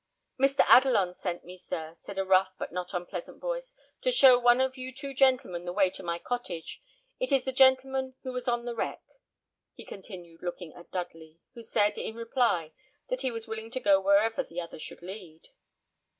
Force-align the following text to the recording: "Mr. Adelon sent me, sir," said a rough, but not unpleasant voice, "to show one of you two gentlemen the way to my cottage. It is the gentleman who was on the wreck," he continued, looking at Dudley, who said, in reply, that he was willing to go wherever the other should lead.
"Mr. 0.39 0.65
Adelon 0.67 1.13
sent 1.21 1.45
me, 1.45 1.59
sir," 1.59 1.95
said 2.03 2.17
a 2.17 2.25
rough, 2.25 2.51
but 2.57 2.71
not 2.71 2.91
unpleasant 2.91 3.39
voice, 3.39 3.75
"to 4.01 4.11
show 4.11 4.39
one 4.39 4.59
of 4.59 4.75
you 4.75 4.91
two 4.91 5.13
gentlemen 5.13 5.63
the 5.63 5.71
way 5.71 5.91
to 5.91 6.01
my 6.01 6.17
cottage. 6.17 6.81
It 7.19 7.31
is 7.31 7.43
the 7.45 7.51
gentleman 7.51 8.15
who 8.23 8.31
was 8.33 8.47
on 8.47 8.65
the 8.65 8.73
wreck," 8.73 9.03
he 9.75 9.85
continued, 9.85 10.41
looking 10.41 10.73
at 10.73 10.89
Dudley, 10.89 11.39
who 11.53 11.61
said, 11.61 11.99
in 11.99 12.15
reply, 12.15 12.71
that 13.09 13.21
he 13.21 13.29
was 13.29 13.45
willing 13.45 13.69
to 13.69 13.79
go 13.79 14.01
wherever 14.01 14.41
the 14.41 14.59
other 14.59 14.79
should 14.79 15.03
lead. 15.03 15.49